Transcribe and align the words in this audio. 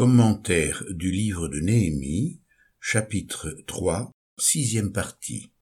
Commentaire 0.00 0.82
du 0.88 1.10
livre 1.10 1.46
de 1.48 1.60
Néhémie, 1.60 2.40
chapitre 2.80 3.54
3, 3.66 4.10
sixième 4.38 4.92
partie. 4.92 5.52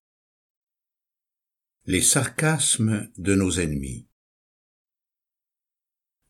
Les 1.87 2.03
sarcasmes 2.03 3.11
de 3.17 3.35
nos 3.35 3.59
ennemis. 3.59 4.07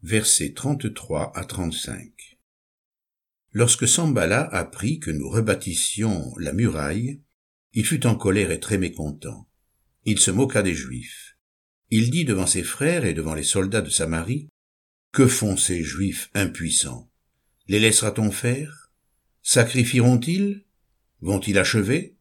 Versets 0.00 0.54
33 0.54 1.36
à 1.36 1.44
35. 1.44 2.38
Lorsque 3.52 3.86
Sambala 3.86 4.40
apprit 4.54 5.00
que 5.00 5.10
nous 5.10 5.28
rebâtissions 5.28 6.34
la 6.38 6.54
muraille, 6.54 7.20
il 7.74 7.84
fut 7.84 8.06
en 8.06 8.14
colère 8.14 8.50
et 8.50 8.58
très 8.58 8.78
mécontent. 8.78 9.50
Il 10.06 10.18
se 10.18 10.30
moqua 10.30 10.62
des 10.62 10.74
Juifs. 10.74 11.36
Il 11.90 12.10
dit 12.10 12.24
devant 12.24 12.46
ses 12.46 12.62
frères 12.62 13.04
et 13.04 13.12
devant 13.12 13.34
les 13.34 13.44
soldats 13.44 13.82
de 13.82 13.90
Samarie, 13.90 14.48
Que 15.12 15.26
font 15.26 15.58
ces 15.58 15.84
Juifs 15.84 16.30
impuissants? 16.32 17.10
Les 17.68 17.78
laissera-t-on 17.78 18.30
faire? 18.30 18.90
Sacrifieront-ils? 19.42 20.64
Vont-ils 21.20 21.58
achever? 21.58 22.16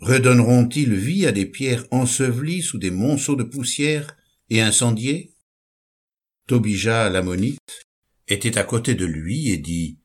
Redonneront-ils 0.00 0.94
vie 0.94 1.26
à 1.26 1.32
des 1.32 1.46
pierres 1.46 1.86
ensevelies 1.90 2.62
sous 2.62 2.78
des 2.78 2.90
monceaux 2.90 3.36
de 3.36 3.44
poussière 3.44 4.14
et 4.50 4.60
incendiées? 4.60 5.32
Tobija 6.46 7.08
l'ammonite 7.08 7.86
était 8.28 8.58
à 8.58 8.64
côté 8.64 8.94
de 8.94 9.06
lui 9.06 9.48
et 9.48 9.56
dit 9.56 9.98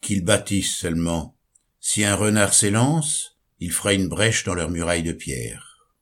qu'ils 0.00 0.24
bâtissent 0.24 0.74
seulement. 0.74 1.38
Si 1.78 2.02
un 2.02 2.16
renard 2.16 2.54
s'élance, 2.54 3.38
il 3.60 3.70
fera 3.70 3.94
une 3.94 4.08
brèche 4.08 4.42
dans 4.42 4.54
leurs 4.54 4.70
murailles 4.70 5.04
de 5.04 5.12
pierre. 5.12 5.94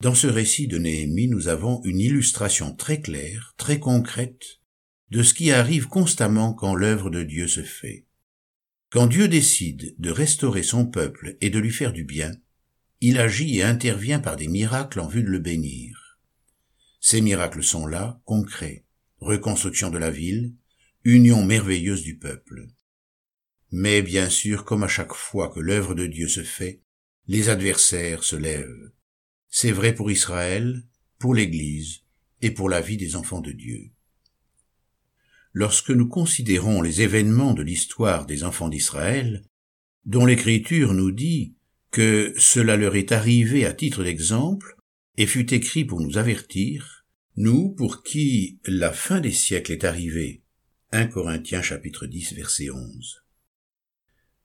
Dans 0.00 0.14
ce 0.14 0.26
récit 0.26 0.66
de 0.66 0.78
Néhémie, 0.78 1.28
nous 1.28 1.48
avons 1.48 1.82
une 1.84 2.00
illustration 2.00 2.74
très 2.74 3.02
claire, 3.02 3.52
très 3.58 3.78
concrète 3.78 4.59
de 5.10 5.22
ce 5.22 5.34
qui 5.34 5.50
arrive 5.50 5.88
constamment 5.88 6.54
quand 6.54 6.74
l'œuvre 6.74 7.10
de 7.10 7.22
Dieu 7.22 7.48
se 7.48 7.62
fait. 7.62 8.06
Quand 8.90 9.06
Dieu 9.06 9.28
décide 9.28 9.94
de 9.98 10.10
restaurer 10.10 10.62
son 10.62 10.86
peuple 10.86 11.36
et 11.40 11.50
de 11.50 11.58
lui 11.58 11.70
faire 11.70 11.92
du 11.92 12.04
bien, 12.04 12.32
il 13.00 13.18
agit 13.18 13.58
et 13.58 13.62
intervient 13.62 14.20
par 14.20 14.36
des 14.36 14.48
miracles 14.48 15.00
en 15.00 15.08
vue 15.08 15.22
de 15.22 15.30
le 15.30 15.38
bénir. 15.38 16.18
Ces 17.00 17.20
miracles 17.20 17.62
sont 17.62 17.86
là, 17.86 18.20
concrets, 18.24 18.84
reconstruction 19.18 19.90
de 19.90 19.98
la 19.98 20.10
ville, 20.10 20.54
union 21.04 21.44
merveilleuse 21.44 22.02
du 22.02 22.18
peuple. 22.18 22.68
Mais 23.72 24.02
bien 24.02 24.28
sûr, 24.28 24.64
comme 24.64 24.82
à 24.82 24.88
chaque 24.88 25.14
fois 25.14 25.48
que 25.48 25.60
l'œuvre 25.60 25.94
de 25.94 26.06
Dieu 26.06 26.28
se 26.28 26.42
fait, 26.42 26.82
les 27.26 27.48
adversaires 27.48 28.24
se 28.24 28.36
lèvent. 28.36 28.90
C'est 29.48 29.72
vrai 29.72 29.94
pour 29.94 30.10
Israël, 30.10 30.84
pour 31.18 31.34
l'Église 31.34 32.00
et 32.42 32.50
pour 32.50 32.68
la 32.68 32.80
vie 32.80 32.96
des 32.96 33.16
enfants 33.16 33.40
de 33.40 33.52
Dieu. 33.52 33.92
Lorsque 35.52 35.90
nous 35.90 36.06
considérons 36.06 36.80
les 36.80 37.02
événements 37.02 37.54
de 37.54 37.62
l'histoire 37.62 38.26
des 38.26 38.44
enfants 38.44 38.68
d'Israël, 38.68 39.44
dont 40.04 40.24
l'Écriture 40.24 40.94
nous 40.94 41.10
dit 41.10 41.54
que 41.90 42.32
cela 42.38 42.76
leur 42.76 42.94
est 42.94 43.12
arrivé 43.12 43.66
à 43.66 43.72
titre 43.72 44.04
d'exemple, 44.04 44.76
et 45.16 45.26
fut 45.26 45.52
écrit 45.52 45.84
pour 45.84 46.00
nous 46.00 46.18
avertir, 46.18 47.04
nous, 47.36 47.70
pour 47.70 48.02
qui 48.02 48.60
la 48.64 48.92
fin 48.92 49.20
des 49.20 49.32
siècles 49.32 49.72
est 49.72 49.84
arrivée. 49.84 50.42
1 50.92 51.06
Corinthiens 51.06 51.62
chapitre 51.62 52.06
10 52.06 52.34
verset 52.34 52.70
11. 52.70 53.24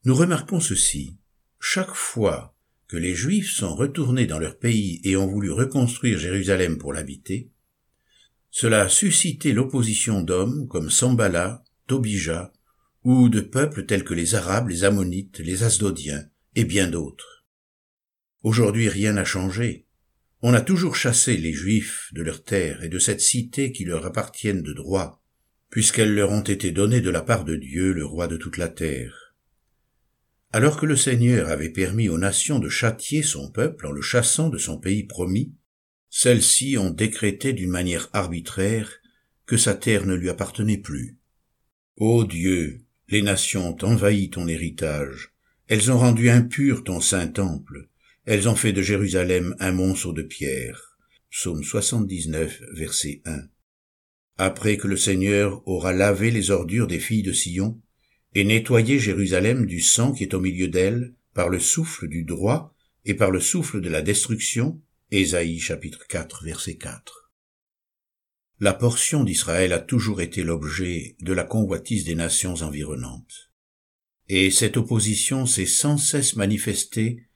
Nous 0.05 0.15
remarquons 0.15 0.59
ceci. 0.59 1.17
Chaque 1.59 1.93
fois 1.93 2.55
que 2.87 2.97
les 2.97 3.15
Juifs 3.15 3.51
sont 3.51 3.75
retournés 3.75 4.27
dans 4.27 4.37
leur 4.37 4.59
pays 4.59 5.01
et 5.03 5.15
ont 5.15 5.27
voulu 5.27 5.51
reconstruire 5.51 6.19
Jérusalem 6.19 6.77
pour 6.77 6.93
l'habiter, 6.93 7.49
cela 8.57 8.83
a 8.83 8.87
suscité 8.87 9.51
l'opposition 9.51 10.21
d'hommes 10.21 10.69
comme 10.69 10.89
Sambala, 10.89 11.61
Tobija, 11.87 12.53
ou 13.03 13.27
de 13.27 13.41
peuples 13.41 13.85
tels 13.85 14.05
que 14.05 14.13
les 14.13 14.33
Arabes, 14.33 14.69
les 14.69 14.85
Ammonites, 14.85 15.39
les 15.39 15.63
Asdodiens, 15.63 16.23
et 16.55 16.63
bien 16.63 16.87
d'autres. 16.87 17.45
Aujourd'hui 18.43 18.87
rien 18.87 19.11
n'a 19.11 19.25
changé. 19.25 19.87
On 20.41 20.53
a 20.53 20.61
toujours 20.61 20.95
chassé 20.95 21.35
les 21.35 21.51
Juifs 21.51 22.07
de 22.13 22.21
leur 22.21 22.45
terre 22.45 22.81
et 22.81 22.87
de 22.87 22.97
cette 22.97 23.19
cité 23.19 23.73
qui 23.73 23.83
leur 23.83 24.05
appartiennent 24.05 24.63
de 24.63 24.71
droit, 24.71 25.21
puisqu'elles 25.69 26.15
leur 26.15 26.31
ont 26.31 26.39
été 26.39 26.71
données 26.71 27.01
de 27.01 27.09
la 27.09 27.23
part 27.23 27.43
de 27.43 27.57
Dieu, 27.57 27.91
le 27.91 28.05
roi 28.05 28.27
de 28.29 28.37
toute 28.37 28.55
la 28.55 28.69
terre. 28.69 29.35
Alors 30.53 30.79
que 30.79 30.85
le 30.85 30.95
Seigneur 30.95 31.49
avait 31.49 31.73
permis 31.73 32.07
aux 32.07 32.17
nations 32.17 32.59
de 32.59 32.69
châtier 32.69 33.21
son 33.21 33.51
peuple 33.51 33.85
en 33.85 33.91
le 33.91 34.01
chassant 34.01 34.47
de 34.47 34.57
son 34.57 34.79
pays 34.79 35.03
promis, 35.03 35.53
celles-ci 36.17 36.77
ont 36.77 36.91
décrété 36.91 37.51
d'une 37.51 37.69
manière 37.69 38.07
arbitraire 38.13 38.89
que 39.45 39.57
sa 39.57 39.75
terre 39.75 40.05
ne 40.05 40.15
lui 40.15 40.29
appartenait 40.29 40.77
plus. 40.77 41.17
Ô 41.97 42.23
Dieu, 42.23 42.85
les 43.09 43.21
nations 43.21 43.71
ont 43.71 43.85
envahi 43.85 44.29
ton 44.29 44.47
héritage, 44.47 45.33
elles 45.67 45.91
ont 45.91 45.97
rendu 45.97 46.29
impur 46.29 46.85
ton 46.85 47.01
saint 47.01 47.27
temple, 47.27 47.89
elles 48.23 48.47
ont 48.47 48.55
fait 48.55 48.71
de 48.71 48.81
Jérusalem 48.81 49.57
un 49.59 49.73
monceau 49.73 50.13
de 50.13 50.21
pierre. 50.21 50.97
Psaume 51.31 51.65
79, 51.65 52.61
verset 52.71 53.21
1. 53.25 53.41
Après 54.37 54.77
que 54.77 54.87
le 54.87 54.95
Seigneur 54.95 55.67
aura 55.67 55.91
lavé 55.91 56.31
les 56.31 56.49
ordures 56.49 56.87
des 56.87 56.99
filles 56.99 57.23
de 57.23 57.33
Sion, 57.33 57.81
et 58.35 58.45
nettoyé 58.45 58.99
Jérusalem 58.99 59.65
du 59.65 59.81
sang 59.81 60.13
qui 60.13 60.23
est 60.23 60.33
au 60.33 60.39
milieu 60.39 60.69
d'elle, 60.69 61.13
par 61.33 61.49
le 61.49 61.59
souffle 61.59 62.07
du 62.07 62.23
droit 62.23 62.73
et 63.03 63.15
par 63.15 63.31
le 63.31 63.41
souffle 63.41 63.81
de 63.81 63.89
la 63.89 64.01
destruction, 64.01 64.81
Ésaïe 65.11 65.59
chapitre 65.59 66.07
4 66.07 66.43
verset 66.45 66.77
4. 66.77 67.31
La 68.59 68.73
portion 68.73 69.23
d'Israël 69.23 69.71
a 69.71 69.77
toujours 69.77 70.19
été 70.19 70.41
l'objet 70.41 71.15
de 71.19 71.31
la 71.31 71.43
convoitise 71.43 72.05
des 72.05 72.15
nations 72.15 72.55
environnantes. 72.63 73.51
Et 74.29 74.49
cette 74.49 74.77
opposition 74.77 75.45
s'est 75.45 75.67
sans 75.67 75.99
cesse 75.99 76.35
manifestée 76.35 77.27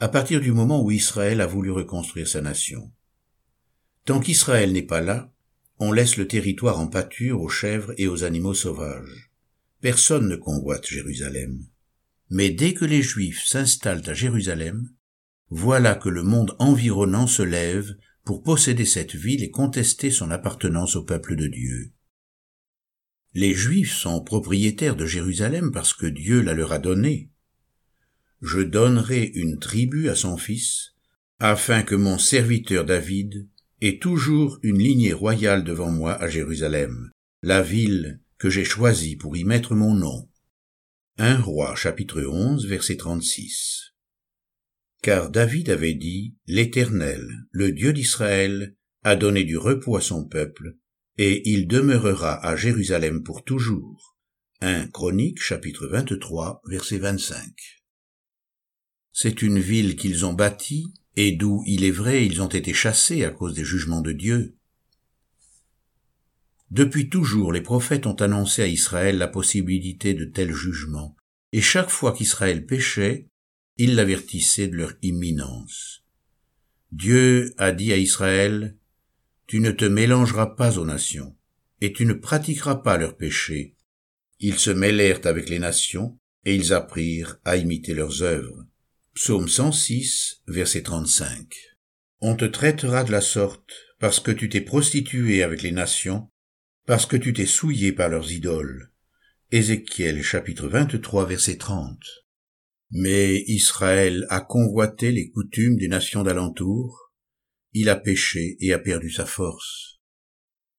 à 0.00 0.08
partir 0.08 0.40
du 0.40 0.52
moment 0.52 0.82
où 0.82 0.90
Israël 0.90 1.42
a 1.42 1.46
voulu 1.46 1.70
reconstruire 1.70 2.26
sa 2.26 2.40
nation. 2.40 2.90
Tant 4.06 4.20
qu'Israël 4.20 4.72
n'est 4.72 4.80
pas 4.80 5.02
là, 5.02 5.30
on 5.78 5.92
laisse 5.92 6.16
le 6.16 6.26
territoire 6.26 6.80
en 6.80 6.86
pâture 6.86 7.42
aux 7.42 7.50
chèvres 7.50 7.92
et 7.98 8.08
aux 8.08 8.24
animaux 8.24 8.54
sauvages. 8.54 9.30
Personne 9.82 10.28
ne 10.28 10.36
convoite 10.36 10.86
Jérusalem. 10.86 11.66
Mais 12.30 12.48
dès 12.48 12.72
que 12.72 12.86
les 12.86 13.02
Juifs 13.02 13.44
s'installent 13.44 14.08
à 14.08 14.14
Jérusalem, 14.14 14.94
voilà 15.50 15.94
que 15.94 16.08
le 16.08 16.22
monde 16.22 16.54
environnant 16.58 17.26
se 17.26 17.42
lève 17.42 17.96
pour 18.24 18.42
posséder 18.42 18.84
cette 18.84 19.14
ville 19.14 19.42
et 19.42 19.50
contester 19.50 20.10
son 20.10 20.30
appartenance 20.30 20.96
au 20.96 21.04
peuple 21.04 21.36
de 21.36 21.46
Dieu. 21.46 21.92
Les 23.34 23.54
Juifs 23.54 23.94
sont 23.94 24.22
propriétaires 24.22 24.96
de 24.96 25.06
Jérusalem 25.06 25.70
parce 25.72 25.94
que 25.94 26.06
Dieu 26.06 26.42
la 26.42 26.54
leur 26.54 26.72
a 26.72 26.78
donnée. 26.78 27.30
Je 28.42 28.60
donnerai 28.60 29.24
une 29.34 29.58
tribu 29.58 30.08
à 30.08 30.14
son 30.14 30.36
fils, 30.36 30.94
afin 31.38 31.82
que 31.82 31.94
mon 31.94 32.18
serviteur 32.18 32.84
David 32.84 33.48
ait 33.80 33.98
toujours 33.98 34.58
une 34.62 34.78
lignée 34.78 35.12
royale 35.12 35.64
devant 35.64 35.90
moi 35.90 36.14
à 36.14 36.28
Jérusalem, 36.28 37.10
la 37.42 37.62
ville 37.62 38.20
que 38.38 38.50
j'ai 38.50 38.64
choisie 38.64 39.16
pour 39.16 39.36
y 39.36 39.44
mettre 39.44 39.74
mon 39.74 39.94
nom. 39.94 40.28
1 41.18 41.40
roi 41.40 41.74
chapitre 41.74 42.22
11 42.22 42.66
verset 42.66 42.96
36 42.96 43.92
car 45.02 45.30
David 45.30 45.70
avait 45.70 45.94
dit, 45.94 46.34
L'Éternel, 46.46 47.26
le 47.50 47.72
Dieu 47.72 47.92
d'Israël, 47.92 48.76
a 49.04 49.16
donné 49.16 49.44
du 49.44 49.56
repos 49.56 49.96
à 49.96 50.00
son 50.00 50.24
peuple, 50.24 50.76
et 51.16 51.48
il 51.50 51.66
demeurera 51.66 52.44
à 52.44 52.56
Jérusalem 52.56 53.22
pour 53.22 53.44
toujours. 53.44 54.16
1 54.60 54.88
Chronique 54.88 55.40
chapitre 55.40 55.86
23 55.86 56.62
verset 56.66 56.98
25. 56.98 57.42
C'est 59.12 59.42
une 59.42 59.58
ville 59.58 59.96
qu'ils 59.96 60.26
ont 60.26 60.32
bâtie, 60.32 60.92
et 61.16 61.32
d'où, 61.32 61.62
il 61.66 61.84
est 61.84 61.92
vrai, 61.92 62.26
ils 62.26 62.42
ont 62.42 62.48
été 62.48 62.72
chassés 62.72 63.24
à 63.24 63.30
cause 63.30 63.54
des 63.54 63.64
jugements 63.64 64.00
de 64.00 64.12
Dieu. 64.12 64.56
Depuis 66.70 67.08
toujours, 67.08 67.52
les 67.52 67.62
prophètes 67.62 68.06
ont 68.06 68.14
annoncé 68.14 68.62
à 68.62 68.66
Israël 68.66 69.16
la 69.16 69.28
possibilité 69.28 70.14
de 70.14 70.24
tels 70.24 70.52
jugements, 70.52 71.16
et 71.52 71.60
chaque 71.60 71.88
fois 71.88 72.12
qu'Israël 72.12 72.66
péchait, 72.66 73.28
il 73.78 73.94
l'avertissait 73.94 74.66
de 74.66 74.76
leur 74.76 74.92
imminence. 75.02 76.04
Dieu 76.90 77.54
a 77.58 77.70
dit 77.70 77.92
à 77.92 77.96
Israël, 77.96 78.76
Tu 79.46 79.60
ne 79.60 79.70
te 79.70 79.84
mélangeras 79.84 80.46
pas 80.56 80.78
aux 80.78 80.84
nations, 80.84 81.36
et 81.80 81.92
tu 81.92 82.04
ne 82.04 82.12
pratiqueras 82.12 82.76
pas 82.76 82.98
leurs 82.98 83.16
péchés. 83.16 83.76
Ils 84.40 84.58
se 84.58 84.70
mêlèrent 84.70 85.24
avec 85.24 85.48
les 85.48 85.60
nations, 85.60 86.18
et 86.44 86.54
ils 86.54 86.72
apprirent 86.72 87.38
à 87.44 87.56
imiter 87.56 87.94
leurs 87.94 88.22
œuvres. 88.22 88.66
Psaume 89.14 89.48
106, 89.48 90.42
verset 90.48 90.82
35. 90.82 91.54
On 92.20 92.34
te 92.34 92.44
traitera 92.44 93.04
de 93.04 93.12
la 93.12 93.20
sorte, 93.20 93.72
parce 94.00 94.18
que 94.18 94.32
tu 94.32 94.48
t'es 94.48 94.60
prostitué 94.60 95.42
avec 95.42 95.62
les 95.62 95.72
nations, 95.72 96.28
parce 96.84 97.06
que 97.06 97.16
tu 97.16 97.32
t'es 97.32 97.46
souillé 97.46 97.92
par 97.92 98.08
leurs 98.08 98.32
idoles. 98.32 98.90
Ézéchiel 99.52 100.22
chapitre 100.22 100.68
23, 100.68 101.26
verset 101.26 101.58
30. 101.58 101.98
Mais 102.90 103.44
Israël 103.46 104.26
a 104.30 104.40
convoité 104.40 105.12
les 105.12 105.28
coutumes 105.30 105.76
des 105.76 105.88
nations 105.88 106.22
d'alentour, 106.22 107.12
il 107.72 107.88
a 107.88 107.96
péché 107.96 108.56
et 108.60 108.72
a 108.72 108.78
perdu 108.78 109.10
sa 109.10 109.26
force. 109.26 110.00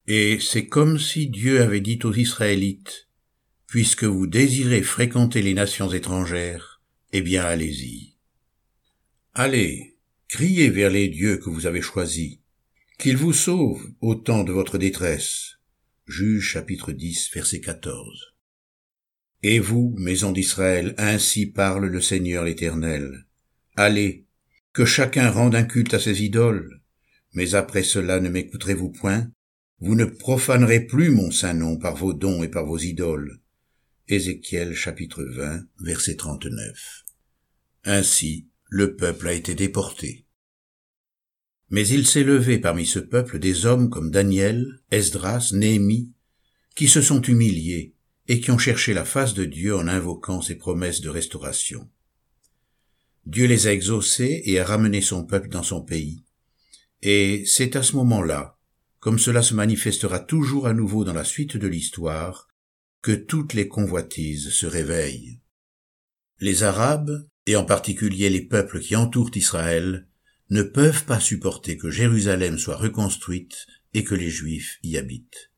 Et 0.07 0.39
c'est 0.39 0.67
comme 0.67 0.97
si 0.97 1.27
Dieu 1.27 1.61
avait 1.61 1.81
dit 1.81 1.99
aux 2.03 2.13
Israélites, 2.13 3.09
Puisque 3.67 4.05
vous 4.05 4.25
désirez 4.25 4.81
fréquenter 4.81 5.43
les 5.43 5.53
nations 5.53 5.91
étrangères, 5.91 6.81
eh 7.11 7.21
bien 7.21 7.43
allez-y. 7.43 8.15
Allez, 9.35 9.99
criez 10.27 10.71
vers 10.71 10.89
les 10.89 11.07
dieux 11.07 11.37
que 11.37 11.51
vous 11.51 11.67
avez 11.67 11.83
choisis, 11.83 12.39
qu'ils 12.97 13.17
vous 13.17 13.31
sauvent 13.31 13.87
au 14.01 14.15
temps 14.15 14.43
de 14.43 14.51
votre 14.51 14.79
détresse. 14.79 15.59
Chapitre 16.41 16.91
10 16.91 17.29
verset 17.31 17.61
14. 17.61 18.33
Et 19.41 19.59
vous, 19.59 19.95
maison 19.97 20.33
d'Israël, 20.33 20.93
ainsi 20.97 21.45
parle 21.45 21.85
le 21.85 22.01
Seigneur 22.01 22.43
l'Éternel. 22.43 23.25
Allez, 23.77 24.25
que 24.73 24.83
chacun 24.83 25.29
rende 25.29 25.55
un 25.55 25.63
culte 25.63 25.93
à 25.93 25.99
ses 25.99 26.23
idoles, 26.23 26.81
mais 27.33 27.55
après 27.55 27.83
cela 27.83 28.19
ne 28.19 28.27
m'écouterez-vous 28.27 28.89
point, 28.89 29.31
vous 29.79 29.95
ne 29.95 30.03
profanerez 30.03 30.81
plus 30.81 31.09
mon 31.09 31.31
saint 31.31 31.53
nom 31.53 31.77
par 31.77 31.95
vos 31.95 32.13
dons 32.13 32.43
et 32.43 32.49
par 32.49 32.65
vos 32.65 32.77
idoles. 32.77 33.39
Ézéchiel 34.09 34.75
chapitre 34.75 35.23
20 35.23 35.63
verset 35.79 36.15
39. 36.15 37.05
Ainsi, 37.85 38.47
le 38.69 38.97
peuple 38.97 39.29
a 39.29 39.33
été 39.33 39.55
déporté. 39.55 40.25
Mais 41.69 41.87
il 41.87 42.05
s'est 42.05 42.23
levé 42.23 42.57
parmi 42.57 42.85
ce 42.85 42.99
peuple 42.99 43.39
des 43.39 43.65
hommes 43.65 43.89
comme 43.89 44.11
Daniel, 44.11 44.81
Esdras, 44.91 45.51
Néhémie, 45.53 46.11
qui 46.75 46.89
se 46.89 47.01
sont 47.01 47.21
humiliés 47.21 47.93
et 48.29 48.39
qui 48.39 48.51
ont 48.51 48.59
cherché 48.59 48.93
la 48.93 49.05
face 49.05 49.33
de 49.33 49.43
Dieu 49.43 49.75
en 49.75 49.87
invoquant 49.87 50.41
ses 50.41 50.55
promesses 50.55 51.01
de 51.01 51.09
restauration. 51.09 51.89
Dieu 53.25 53.47
les 53.47 53.65
a 53.65 53.73
exaucés 53.73 54.43
et 54.45 54.59
a 54.59 54.65
ramené 54.65 55.01
son 55.01 55.25
peuple 55.25 55.49
dans 55.49 55.63
son 55.63 55.81
pays. 55.81 56.23
Et 57.01 57.43
c'est 57.47 57.75
à 57.75 57.81
ce 57.81 57.95
moment-là, 57.95 58.59
comme 58.99 59.17
cela 59.17 59.41
se 59.41 59.55
manifestera 59.55 60.19
toujours 60.19 60.67
à 60.67 60.73
nouveau 60.73 61.03
dans 61.03 61.13
la 61.13 61.23
suite 61.23 61.57
de 61.57 61.67
l'histoire, 61.67 62.47
que 63.01 63.13
toutes 63.13 63.53
les 63.53 63.67
convoitises 63.67 64.51
se 64.51 64.67
réveillent. 64.67 65.39
Les 66.39 66.61
Arabes, 66.61 67.27
et 67.47 67.55
en 67.55 67.65
particulier 67.65 68.29
les 68.29 68.45
peuples 68.45 68.79
qui 68.79 68.95
entourent 68.95 69.31
Israël, 69.33 70.07
ne 70.51 70.61
peuvent 70.61 71.05
pas 71.05 71.19
supporter 71.19 71.77
que 71.77 71.89
Jérusalem 71.89 72.59
soit 72.59 72.77
reconstruite 72.77 73.65
et 73.95 74.03
que 74.03 74.15
les 74.15 74.29
Juifs 74.29 74.77
y 74.83 74.97
habitent. 74.97 75.49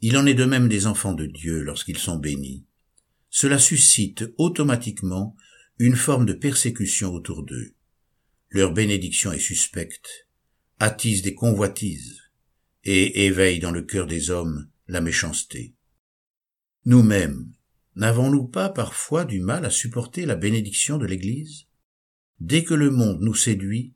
Il 0.00 0.16
en 0.16 0.26
est 0.26 0.34
de 0.34 0.44
même 0.44 0.68
des 0.68 0.86
enfants 0.86 1.12
de 1.12 1.26
Dieu 1.26 1.62
lorsqu'ils 1.62 1.98
sont 1.98 2.16
bénis. 2.16 2.64
Cela 3.28 3.58
suscite 3.58 4.24
automatiquement 4.38 5.36
une 5.78 5.96
forme 5.96 6.26
de 6.26 6.32
persécution 6.32 7.12
autour 7.12 7.42
d'eux. 7.44 7.74
Leur 8.48 8.72
bénédiction 8.72 9.32
est 9.32 9.38
suspecte, 9.38 10.26
attise 10.78 11.22
des 11.22 11.34
convoitises, 11.34 12.20
et 12.84 13.26
éveille 13.26 13.60
dans 13.60 13.70
le 13.70 13.82
cœur 13.82 14.06
des 14.06 14.30
hommes 14.30 14.68
la 14.88 15.00
méchanceté. 15.00 15.74
Nous-mêmes, 16.86 17.52
n'avons-nous 17.94 18.48
pas 18.48 18.70
parfois 18.70 19.24
du 19.24 19.40
mal 19.40 19.64
à 19.64 19.70
supporter 19.70 20.24
la 20.24 20.34
bénédiction 20.34 20.98
de 20.98 21.06
l'Église? 21.06 21.66
Dès 22.40 22.64
que 22.64 22.74
le 22.74 22.90
monde 22.90 23.20
nous 23.20 23.34
séduit, 23.34 23.92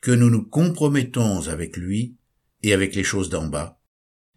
que 0.00 0.10
nous 0.10 0.28
nous 0.28 0.42
compromettons 0.42 1.46
avec 1.48 1.76
lui 1.76 2.16
et 2.62 2.72
avec 2.72 2.94
les 2.94 3.04
choses 3.04 3.30
d'en 3.30 3.46
bas, 3.46 3.75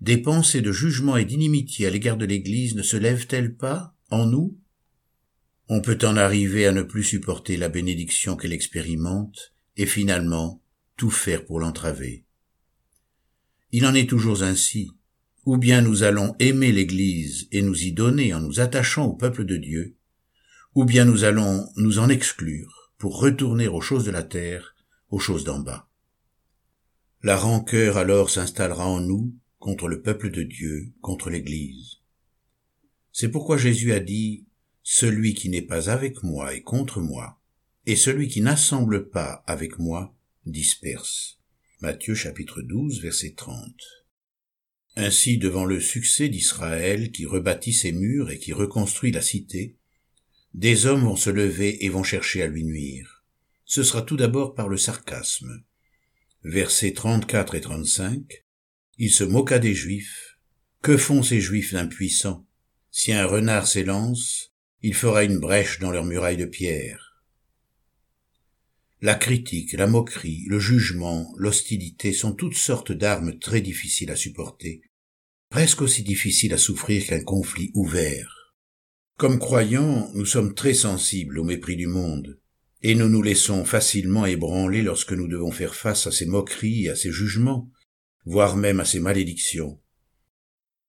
des 0.02 0.18
pensées 0.18 0.62
de 0.62 0.72
jugement 0.72 1.18
et 1.18 1.26
d'inimitié 1.26 1.88
à 1.88 1.90
l'égard 1.90 2.18
de 2.18 2.26
l'Église 2.26 2.76
ne 2.76 2.84
se 2.84 2.98
lèvent-elles 2.98 3.56
pas 3.56 3.96
en 4.10 4.26
nous? 4.26 4.58
On 5.68 5.82
peut 5.82 6.00
en 6.04 6.18
arriver 6.18 6.66
à 6.66 6.72
ne 6.72 6.82
plus 6.82 7.04
supporter 7.04 7.58
la 7.58 7.70
bénédiction 7.70 8.36
qu'elle 8.36 8.54
expérimente 8.54 9.54
et 9.78 9.86
finalement 9.86 10.62
tout 10.98 11.12
faire 11.12 11.46
pour 11.46 11.60
l'entraver. 11.60 12.26
Il 13.72 13.86
en 13.86 13.94
est 13.94 14.10
toujours 14.10 14.42
ainsi. 14.44 14.92
Ou 15.46 15.58
bien 15.58 15.82
nous 15.82 16.04
allons 16.04 16.36
aimer 16.40 16.72
l'Église 16.72 17.48
et 17.52 17.62
nous 17.62 17.84
y 17.84 17.92
donner 17.92 18.34
en 18.34 18.40
nous 18.40 18.60
attachant 18.60 19.06
au 19.06 19.14
peuple 19.14 19.46
de 19.46 19.58
Dieu, 19.58 19.96
ou 20.76 20.86
bien 20.86 21.06
nous 21.06 21.24
allons 21.24 21.68
nous 21.78 21.98
en 22.00 22.10
exclure 22.10 22.92
pour 22.98 23.20
retourner 23.20 23.68
aux 23.68 23.82
choses 23.82 24.04
de 24.04 24.12
la 24.12 24.24
terre 24.24 24.76
aux 25.10 25.20
choses 25.20 25.46
d'en 25.46 25.60
bas. 25.60 25.90
La 27.24 27.38
rancœur 27.38 27.98
alors 27.98 28.30
s'installera 28.30 28.86
en 28.86 29.00
nous 29.00 29.34
contre 29.60 29.88
le 29.88 30.02
peuple 30.02 30.32
de 30.32 30.44
Dieu, 30.44 30.92
contre 31.02 31.30
l'Église. 31.30 31.98
C'est 33.12 33.30
pourquoi 33.30 33.58
Jésus 33.58 33.94
a 33.94 34.00
dit, 34.00 34.46
Celui 34.82 35.34
qui 35.34 35.50
n'est 35.50 35.62
pas 35.62 35.90
avec 35.90 36.24
moi 36.24 36.56
est 36.56 36.62
contre 36.62 37.02
moi, 37.02 37.40
et 37.86 37.96
celui 37.96 38.28
qui 38.28 38.42
n'assemble 38.42 39.10
pas 39.10 39.44
avec 39.46 39.78
moi 39.78 40.16
disperse. 40.46 41.40
Matthieu 41.82 42.16
chapitre 42.16 42.62
12 42.62 43.02
verset 43.02 43.34
30. 43.36 43.74
Ainsi, 44.96 45.38
devant 45.38 45.66
le 45.66 45.80
succès 45.80 46.30
d'Israël 46.30 47.12
qui 47.12 47.26
rebâtit 47.26 47.74
ses 47.74 47.92
murs 47.92 48.32
et 48.32 48.40
qui 48.40 48.54
reconstruit 48.54 49.12
la 49.12 49.22
cité, 49.22 49.78
des 50.54 50.88
hommes 50.88 51.04
vont 51.04 51.16
se 51.16 51.30
lever 51.30 51.86
et 51.86 51.90
vont 51.90 52.04
chercher 52.04 52.42
à 52.42 52.48
lui 52.48 52.64
nuire 52.64 53.20
ce 53.70 53.84
sera 53.84 54.02
tout 54.02 54.18
d'abord 54.18 54.56
par 54.56 54.68
le 54.68 54.78
sarcasme. 54.78 55.64
Versets 56.44 56.94
34 56.94 57.54
et 57.54 57.62
35, 57.62 58.44
il 59.00 59.12
se 59.12 59.24
moqua 59.24 59.60
des 59.60 59.74
Juifs. 59.74 60.38
Que 60.82 60.98
font 60.98 61.24
ces 61.24 61.40
Juifs 61.40 61.74
impuissants 61.74 62.46
Si 62.92 63.14
un 63.14 63.26
renard 63.26 63.66
s'élance, 63.66 64.52
il 64.82 64.94
fera 64.94 65.24
une 65.24 65.40
brèche 65.40 65.80
dans 65.80 65.90
leurs 65.90 66.06
murailles 66.06 66.38
de 66.38 66.46
pierre. 66.46 67.24
La 69.02 69.16
critique, 69.16 69.72
la 69.72 69.88
moquerie, 69.88 70.44
le 70.50 70.60
jugement, 70.60 71.34
l'hostilité 71.38 72.12
sont 72.12 72.34
toutes 72.34 72.58
sortes 72.58 72.92
d'armes 72.92 73.40
très 73.40 73.62
difficiles 73.62 74.12
à 74.12 74.18
supporter, 74.18 74.82
presque 75.50 75.82
aussi 75.82 76.04
difficiles 76.04 76.54
à 76.54 76.58
souffrir 76.58 77.08
qu'un 77.08 77.24
conflit 77.24 77.72
ouvert. 77.76 78.54
Comme 79.16 79.40
croyants, 79.40 80.12
nous 80.14 80.26
sommes 80.26 80.54
très 80.54 80.74
sensibles 80.74 81.40
au 81.40 81.46
mépris 81.46 81.78
du 81.78 81.88
monde, 81.88 82.38
et 82.82 82.96
nous 82.96 83.08
nous 83.08 83.22
laissons 83.22 83.64
facilement 83.64 84.26
ébranler 84.26 84.82
lorsque 84.82 85.14
nous 85.14 85.30
devons 85.30 85.52
faire 85.52 85.76
face 85.76 86.06
à 86.06 86.12
ces 86.12 86.26
moqueries 86.26 86.86
et 86.86 86.90
à 86.90 86.96
ces 86.98 87.12
jugements, 87.12 87.70
voire 88.26 88.56
même 88.56 88.80
à 88.80 88.86
ces 88.86 89.00
malédictions. 89.00 89.80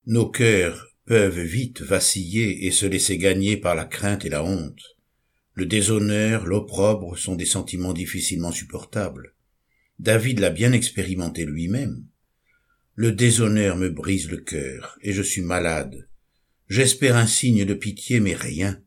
Nos 0.07 0.29
cœurs 0.29 0.95
peuvent 1.05 1.41
vite 1.41 1.83
vaciller 1.83 2.67
et 2.67 2.71
se 2.71 2.87
laisser 2.87 3.19
gagner 3.19 3.57
par 3.57 3.75
la 3.75 3.85
crainte 3.85 4.25
et 4.25 4.29
la 4.29 4.45
honte. 4.45 4.97
Le 5.55 5.67
déshonneur, 5.67 6.47
l'opprobre 6.47 7.19
sont 7.19 7.35
des 7.35 7.45
sentiments 7.45 7.93
difficilement 7.93 8.53
supportables. 8.53 9.35
David 9.99 10.39
l'a 10.39 10.51
bien 10.51 10.73
expérimenté 10.73 11.45
lui-même. 11.45 12.07
Le 12.95 13.13
déshonneur 13.13 13.77
me 13.77 13.91
brise 13.91 14.31
le 14.31 14.39
cœur, 14.39 14.99
et 15.03 15.13
je 15.13 15.23
suis 15.23 15.43
malade. 15.43 16.09
J'espère 16.69 17.17
un 17.17 17.27
signe 17.27 17.65
de 17.65 17.75
pitié, 17.75 18.21
mais 18.21 18.35
rien. 18.35 18.81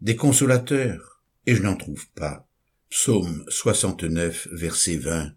Des 0.00 0.16
consolateurs, 0.16 1.22
et 1.46 1.54
je 1.54 1.62
n'en 1.62 1.76
trouve 1.76 2.08
pas. 2.10 2.48
Psaume 2.90 3.44
69, 3.48 4.48
verset 4.52 4.96
20. 4.96 5.32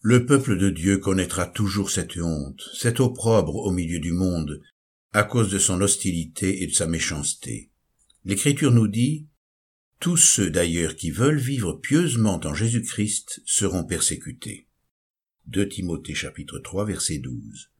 Le 0.00 0.26
peuple 0.26 0.56
de 0.56 0.70
Dieu 0.70 0.98
connaîtra 0.98 1.46
toujours 1.46 1.90
cette 1.90 2.16
honte, 2.18 2.62
cet 2.72 3.00
opprobre 3.00 3.56
au 3.56 3.72
milieu 3.72 3.98
du 3.98 4.12
monde, 4.12 4.62
à 5.12 5.24
cause 5.24 5.50
de 5.50 5.58
son 5.58 5.80
hostilité 5.80 6.62
et 6.62 6.68
de 6.68 6.72
sa 6.72 6.86
méchanceté. 6.86 7.72
L'Écriture 8.24 8.70
nous 8.70 8.86
dit, 8.86 9.26
Tous 9.98 10.16
ceux 10.16 10.50
d'ailleurs 10.50 10.94
qui 10.94 11.10
veulent 11.10 11.40
vivre 11.40 11.72
pieusement 11.72 12.40
en 12.44 12.54
Jésus-Christ 12.54 13.42
seront 13.44 13.84
persécutés. 13.84 14.68
2 15.46 15.68
Timothée 15.68 16.14
chapitre 16.14 16.60
3 16.60 16.84
verset 16.84 17.18
12. 17.18 17.72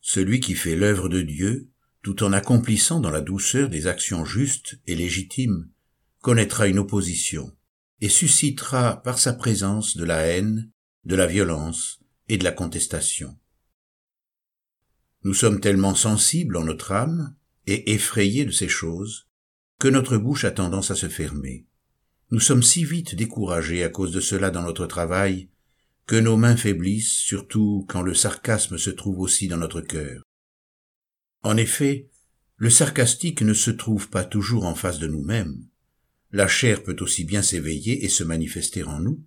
Celui 0.00 0.40
qui 0.40 0.54
fait 0.54 0.74
l'œuvre 0.74 1.08
de 1.08 1.22
Dieu, 1.22 1.68
tout 2.02 2.24
en 2.24 2.32
accomplissant 2.32 2.98
dans 2.98 3.10
la 3.10 3.20
douceur 3.20 3.68
des 3.68 3.86
actions 3.86 4.24
justes 4.24 4.80
et 4.88 4.96
légitimes, 4.96 5.68
connaîtra 6.22 6.66
une 6.66 6.78
opposition 6.80 7.54
et 8.00 8.08
suscitera 8.08 9.00
par 9.02 9.18
sa 9.18 9.32
présence 9.32 9.96
de 9.96 10.04
la 10.04 10.26
haine, 10.26 10.70
de 11.08 11.16
la 11.16 11.26
violence 11.26 12.00
et 12.28 12.36
de 12.36 12.44
la 12.44 12.52
contestation. 12.52 13.36
Nous 15.24 15.32
sommes 15.32 15.58
tellement 15.58 15.94
sensibles 15.94 16.56
en 16.58 16.64
notre 16.64 16.92
âme 16.92 17.34
et 17.66 17.94
effrayés 17.94 18.44
de 18.44 18.50
ces 18.50 18.68
choses 18.68 19.26
que 19.78 19.88
notre 19.88 20.18
bouche 20.18 20.44
a 20.44 20.50
tendance 20.50 20.90
à 20.90 20.94
se 20.94 21.08
fermer. 21.08 21.66
Nous 22.30 22.40
sommes 22.40 22.62
si 22.62 22.84
vite 22.84 23.14
découragés 23.14 23.82
à 23.82 23.88
cause 23.88 24.12
de 24.12 24.20
cela 24.20 24.50
dans 24.50 24.62
notre 24.62 24.86
travail 24.86 25.48
que 26.06 26.16
nos 26.16 26.36
mains 26.36 26.56
faiblissent, 26.56 27.16
surtout 27.16 27.86
quand 27.88 28.02
le 28.02 28.12
sarcasme 28.12 28.76
se 28.76 28.90
trouve 28.90 29.18
aussi 29.18 29.48
dans 29.48 29.56
notre 29.56 29.80
cœur. 29.80 30.22
En 31.42 31.56
effet, 31.56 32.10
le 32.56 32.68
sarcastique 32.68 33.40
ne 33.40 33.54
se 33.54 33.70
trouve 33.70 34.10
pas 34.10 34.24
toujours 34.24 34.66
en 34.66 34.74
face 34.74 34.98
de 34.98 35.08
nous-mêmes 35.08 35.68
la 36.30 36.46
chair 36.46 36.82
peut 36.82 36.96
aussi 37.00 37.24
bien 37.24 37.42
s'éveiller 37.42 38.04
et 38.04 38.08
se 38.08 38.22
manifester 38.22 38.82
en 38.82 39.00
nous, 39.00 39.24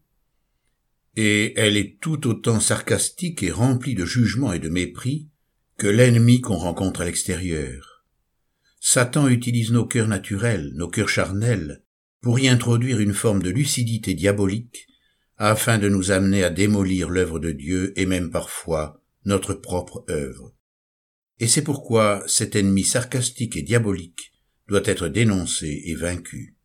et 1.16 1.54
elle 1.60 1.78
est 1.78 2.00
tout 2.00 2.28
autant 2.28 2.60
sarcastique 2.60 3.44
et 3.44 3.52
remplie 3.52 3.96
de 3.96 4.06
jugement 4.06 4.54
et 4.54 4.60
de 4.60 4.70
mépris 4.70 5.30
que 5.78 5.88
l'ennemi 5.88 6.42
qu'on 6.42 6.58
rencontre 6.58 7.02
à 7.02 7.06
l'extérieur. 7.06 8.06
Satan 8.80 9.28
utilise 9.28 9.72
nos 9.72 9.86
cœurs 9.86 10.08
naturels, 10.08 10.72
nos 10.76 10.88
cœurs 10.88 11.10
charnels, 11.10 11.84
pour 12.22 12.40
y 12.40 12.48
introduire 12.48 13.00
une 13.00 13.14
forme 13.14 13.42
de 13.42 13.50
lucidité 13.50 14.14
diabolique, 14.14 14.88
afin 15.38 15.80
de 15.80 15.90
nous 15.90 16.12
amener 16.12 16.44
à 16.44 16.50
démolir 16.52 17.10
l'œuvre 17.10 17.40
de 17.40 17.52
Dieu 17.52 17.94
et 17.96 18.06
même 18.06 18.30
parfois 18.30 19.02
notre 19.26 19.54
propre 19.54 20.06
œuvre. 20.10 20.56
et 21.40 21.48
c'est 21.48 21.64
pourquoi 21.64 22.24
cet 22.28 22.56
ennemi 22.56 22.84
sarcastique 22.84 23.58
et 23.58 23.64
diabolique 23.64 24.32
doit 24.68 24.84
être 24.86 25.08
dénoncé 25.08 25.82
et 25.86 25.96
vaincu. 25.96 26.56